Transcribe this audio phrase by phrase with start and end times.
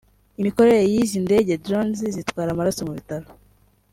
[0.41, 3.27] Imikorere y’izi ndege (Drones) zitwara amaraso mu bitaro